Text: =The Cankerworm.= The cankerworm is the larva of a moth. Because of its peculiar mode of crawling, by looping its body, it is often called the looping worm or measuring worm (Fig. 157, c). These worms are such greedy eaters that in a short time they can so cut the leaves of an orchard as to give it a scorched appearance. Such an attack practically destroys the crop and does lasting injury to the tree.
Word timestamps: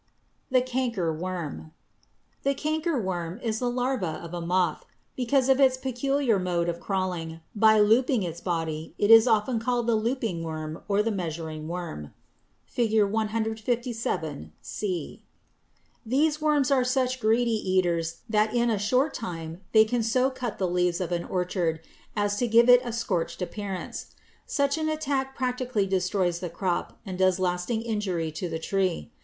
=The 0.49 0.63
Cankerworm.= 0.63 1.73
The 2.41 2.55
cankerworm 2.55 3.39
is 3.43 3.59
the 3.59 3.69
larva 3.69 4.19
of 4.23 4.33
a 4.33 4.41
moth. 4.41 4.83
Because 5.15 5.47
of 5.47 5.59
its 5.59 5.77
peculiar 5.77 6.39
mode 6.39 6.67
of 6.69 6.79
crawling, 6.79 7.39
by 7.53 7.79
looping 7.79 8.23
its 8.23 8.41
body, 8.41 8.95
it 8.97 9.11
is 9.11 9.27
often 9.27 9.59
called 9.59 9.85
the 9.85 9.93
looping 9.95 10.41
worm 10.43 10.81
or 10.87 11.03
measuring 11.03 11.67
worm 11.67 12.15
(Fig. 12.65 12.99
157, 13.11 14.51
c). 14.59 15.21
These 16.03 16.41
worms 16.41 16.71
are 16.71 16.83
such 16.83 17.19
greedy 17.19 17.51
eaters 17.71 18.21
that 18.27 18.55
in 18.55 18.71
a 18.71 18.79
short 18.79 19.13
time 19.13 19.61
they 19.71 19.85
can 19.85 20.01
so 20.01 20.31
cut 20.31 20.57
the 20.57 20.67
leaves 20.67 20.99
of 20.99 21.11
an 21.11 21.25
orchard 21.25 21.79
as 22.15 22.37
to 22.37 22.47
give 22.47 22.67
it 22.69 22.81
a 22.83 22.91
scorched 22.91 23.39
appearance. 23.39 24.15
Such 24.47 24.79
an 24.79 24.89
attack 24.89 25.35
practically 25.35 25.85
destroys 25.85 26.39
the 26.39 26.49
crop 26.49 26.97
and 27.05 27.19
does 27.19 27.37
lasting 27.37 27.83
injury 27.83 28.31
to 28.31 28.49
the 28.49 28.57
tree. 28.57 29.11